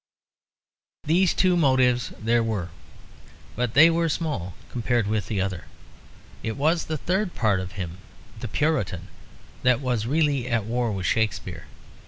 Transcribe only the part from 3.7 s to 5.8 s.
they were small compared with the other.